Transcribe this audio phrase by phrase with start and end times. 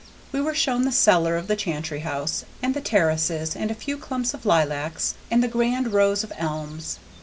[0.31, 3.97] We were shown the cellar of the Chantrey house, and the terraces, and a few
[3.99, 6.97] clumps of lilacs, and the grand rows of elms.